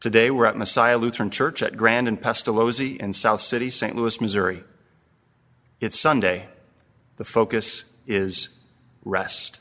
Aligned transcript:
Today, 0.00 0.30
we're 0.30 0.46
at 0.46 0.56
Messiah 0.56 0.96
Lutheran 0.96 1.28
Church 1.28 1.62
at 1.62 1.76
Grand 1.76 2.08
and 2.08 2.18
Pestalozzi 2.18 2.96
in 2.96 3.12
South 3.12 3.42
City, 3.42 3.68
St. 3.68 3.94
Louis, 3.94 4.18
Missouri. 4.18 4.64
It's 5.78 6.00
Sunday. 6.00 6.48
The 7.18 7.24
focus 7.24 7.84
is 8.06 8.48
rest. 9.04 9.60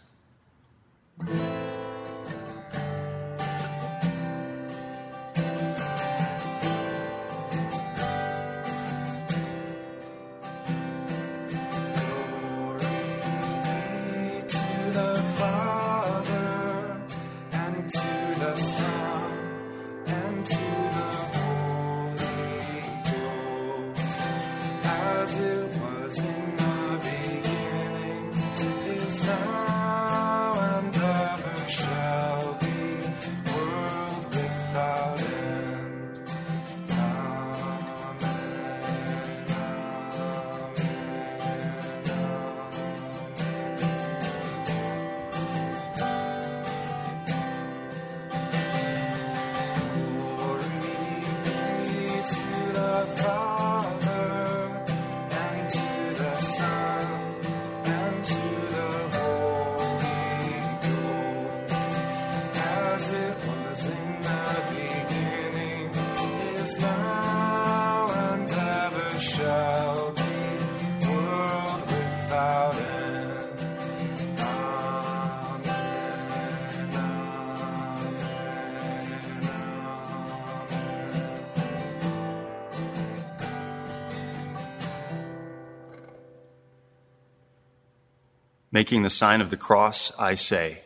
Making 88.72 89.04
the 89.04 89.10
sign 89.10 89.42
of 89.42 89.50
the 89.50 89.58
cross, 89.58 90.12
I 90.20 90.36
say, 90.36 90.82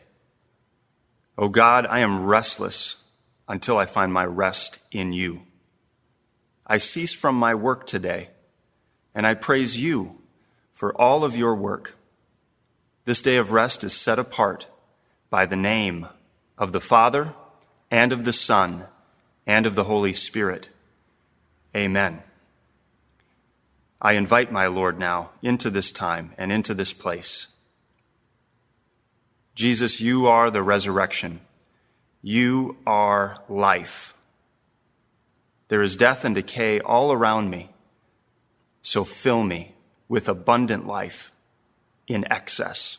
O 1.36 1.48
God, 1.48 1.86
I 1.86 1.98
am 1.98 2.24
restless 2.24 2.96
until 3.48 3.76
I 3.76 3.86
find 3.86 4.12
my 4.12 4.24
rest 4.24 4.78
in 4.90 5.12
you. 5.12 5.42
I 6.66 6.78
cease 6.78 7.12
from 7.12 7.34
my 7.34 7.54
work 7.54 7.86
today, 7.86 8.30
and 9.14 9.26
I 9.26 9.34
praise 9.34 9.76
you 9.76 10.16
for 10.72 10.94
all 10.98 11.24
of 11.24 11.36
your 11.36 11.54
work. 11.54 11.96
This 13.04 13.20
day 13.20 13.36
of 13.36 13.52
rest 13.52 13.84
is 13.84 13.92
set 13.92 14.18
apart 14.18 14.66
by 15.28 15.44
the 15.44 15.56
name 15.56 16.08
of 16.56 16.72
the 16.72 16.80
Father, 16.80 17.34
and 17.90 18.12
of 18.12 18.24
the 18.24 18.32
Son, 18.32 18.86
and 19.46 19.66
of 19.66 19.74
the 19.74 19.84
Holy 19.84 20.12
Spirit. 20.12 20.70
Amen. 21.76 22.22
I 24.00 24.12
invite 24.12 24.52
my 24.52 24.68
Lord 24.68 24.98
now 24.98 25.30
into 25.42 25.70
this 25.70 25.90
time 25.90 26.32
and 26.38 26.52
into 26.52 26.74
this 26.74 26.92
place. 26.92 27.48
Jesus, 29.54 30.00
you 30.00 30.26
are 30.26 30.50
the 30.50 30.62
resurrection. 30.62 31.40
You 32.22 32.76
are 32.86 33.42
life. 33.48 34.14
There 35.68 35.82
is 35.82 35.96
death 35.96 36.24
and 36.24 36.34
decay 36.34 36.80
all 36.80 37.12
around 37.12 37.50
me. 37.50 37.70
So 38.82 39.04
fill 39.04 39.44
me 39.44 39.74
with 40.08 40.28
abundant 40.28 40.86
life 40.86 41.32
in 42.06 42.30
excess. 42.30 42.98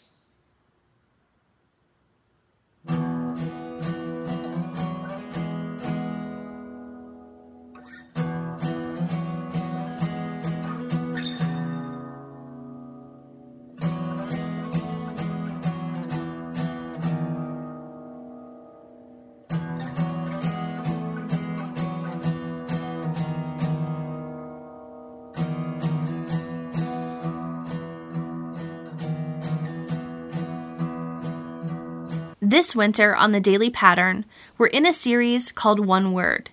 This 32.48 32.76
winter 32.76 33.16
on 33.16 33.32
the 33.32 33.40
Daily 33.40 33.72
Pattern, 33.72 34.24
we're 34.56 34.68
in 34.68 34.86
a 34.86 34.94
series 34.94 35.52
called 35.52 35.84
One 35.84 36.14
Word. 36.14 36.52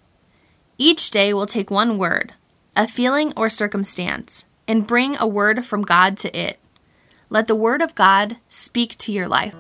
Each 0.79 1.11
day 1.11 1.35
we'll 1.35 1.45
take 1.45 1.71
one 1.71 1.99
word, 1.99 2.33
a 2.75 2.89
feeling 2.89 3.35
or 3.37 3.51
circumstance, 3.51 4.47
and 4.67 4.87
bring 4.87 5.19
a 5.19 5.27
word 5.27 5.67
from 5.67 5.83
God 5.83 6.17
to 6.17 6.35
it. 6.35 6.59
Let 7.29 7.47
the 7.47 7.55
Word 7.55 7.83
of 7.83 7.95
God 7.95 8.39
speak 8.49 8.97
to 9.05 9.13
your 9.13 9.29
life. 9.29 9.55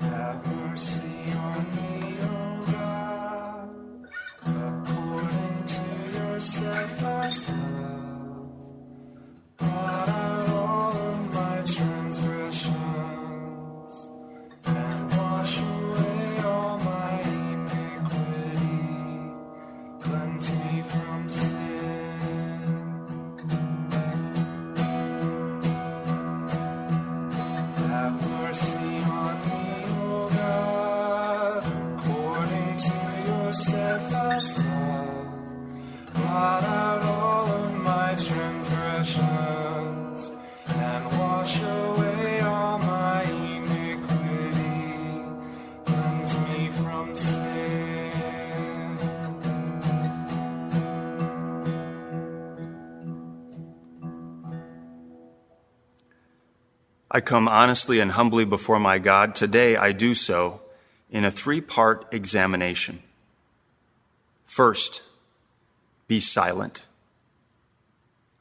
Have 0.00 0.44
I 57.10 57.20
come 57.20 57.48
honestly 57.48 57.98
and 57.98 58.12
humbly 58.12 58.44
before 58.44 58.78
my 58.78 58.98
God. 58.98 59.34
Today 59.34 59.76
I 59.76 59.90
do 59.90 60.14
so 60.14 60.60
in 61.10 61.24
a 61.24 61.30
three 61.30 61.60
part 61.60 62.06
examination. 62.12 63.02
First, 64.46 65.02
be 66.06 66.20
silent. 66.20 66.86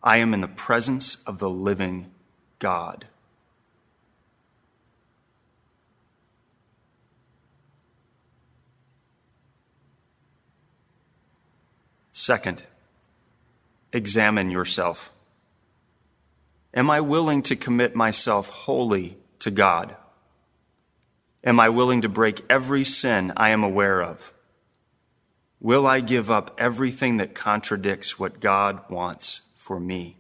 I 0.04 0.18
am 0.18 0.34
in 0.34 0.42
the 0.42 0.48
presence 0.48 1.18
of 1.26 1.40
the 1.40 1.50
living 1.50 2.12
God. 2.60 3.08
Second, 12.12 12.64
examine 13.92 14.52
yourself. 14.52 15.12
Am 16.74 16.90
I 16.90 17.02
willing 17.02 17.42
to 17.44 17.56
commit 17.56 17.96
myself 17.96 18.50
wholly 18.50 19.18
to 19.40 19.50
God? 19.50 19.96
Am 21.44 21.60
I 21.60 21.70
willing 21.70 22.02
to 22.02 22.10
break 22.10 22.46
every 22.50 22.84
sin 22.84 23.34
I 23.36 23.50
am 23.50 23.64
aware 23.64 24.02
of? 24.02 24.34
Will 25.60 25.88
I 25.88 26.00
give 26.00 26.30
up 26.30 26.56
everything 26.58 27.18
that 27.18 27.34
contradicts 27.34 28.20
what 28.20 28.40
God 28.40 28.82
wants 28.90 29.42
for 29.56 29.80
me? 29.80 30.18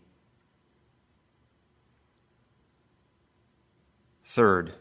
Third, 4.24 4.74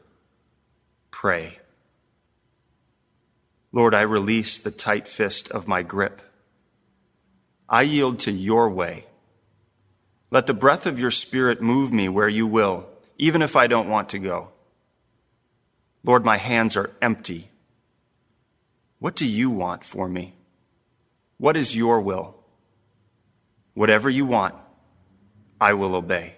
pray. 1.10 1.58
Lord, 3.72 3.94
I 3.94 4.02
release 4.02 4.58
the 4.58 4.70
tight 4.70 5.06
fist 5.08 5.50
of 5.50 5.68
my 5.68 5.82
grip. 5.82 6.22
I 7.68 7.82
yield 7.82 8.18
to 8.20 8.32
your 8.32 8.70
way. 8.70 9.07
Let 10.30 10.46
the 10.46 10.54
breath 10.54 10.86
of 10.86 10.98
your 10.98 11.10
Spirit 11.10 11.62
move 11.62 11.92
me 11.92 12.08
where 12.08 12.28
you 12.28 12.46
will, 12.46 12.90
even 13.16 13.40
if 13.42 13.56
I 13.56 13.66
don't 13.66 13.88
want 13.88 14.08
to 14.10 14.18
go. 14.18 14.48
Lord, 16.04 16.24
my 16.24 16.36
hands 16.36 16.76
are 16.76 16.92
empty. 17.00 17.50
What 18.98 19.14
do 19.14 19.26
you 19.26 19.50
want 19.50 19.84
for 19.84 20.08
me? 20.08 20.34
What 21.38 21.56
is 21.56 21.76
your 21.76 22.00
will? 22.00 22.36
Whatever 23.74 24.10
you 24.10 24.26
want, 24.26 24.54
I 25.60 25.72
will 25.74 25.94
obey. 25.94 26.37